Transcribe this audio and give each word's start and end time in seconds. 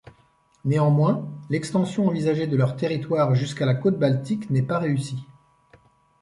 Néanmoins, 0.65 1.29
l'extension 1.51 2.07
envisagée 2.07 2.47
de 2.47 2.57
leurs 2.57 2.75
territoires 2.75 3.35
jusqu'à 3.35 3.67
la 3.67 3.75
côte 3.75 3.99
Baltique 3.99 4.49
n'est 4.49 4.63
pas 4.63 4.79
réussie. 4.79 5.25